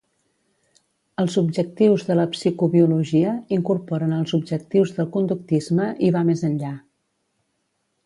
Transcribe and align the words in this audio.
Els 1.23 1.35
objectius 1.41 2.05
de 2.07 2.15
la 2.21 2.25
psicobiologia 2.31 3.35
incorporen 3.59 4.19
els 4.23 4.35
objectius 4.41 4.97
del 4.99 5.13
conductisme 5.19 5.91
i 6.11 6.15
va 6.19 6.29
més 6.33 6.47
enllà. 6.53 6.77